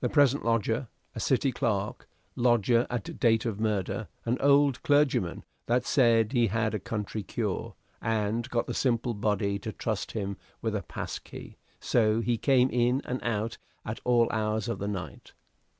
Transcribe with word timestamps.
Present 0.11 0.43
lodger, 0.43 0.87
a 1.13 1.19
City 1.19 1.51
clerk; 1.51 2.07
lodger 2.35 2.87
at 2.89 3.19
date 3.19 3.45
of 3.45 3.59
murder, 3.59 4.07
an 4.25 4.39
old 4.41 4.81
clergyman 4.81 5.43
that 5.67 5.85
said 5.85 6.31
he 6.31 6.47
had 6.47 6.73
a 6.73 6.79
country 6.79 7.21
cure, 7.21 7.75
and 8.01 8.49
got 8.49 8.65
the 8.65 8.73
simple 8.73 9.13
body 9.13 9.59
to 9.59 9.71
trust 9.71 10.13
him 10.13 10.37
with 10.59 10.75
a 10.75 10.81
pass 10.81 11.19
key: 11.19 11.55
so 11.79 12.19
he 12.19 12.35
came 12.35 12.71
in 12.71 13.03
and 13.05 13.21
out 13.21 13.59
at 13.85 13.99
all 14.03 14.27
hours 14.31 14.67
of 14.67 14.79
the 14.79 14.87
night. 14.87 15.33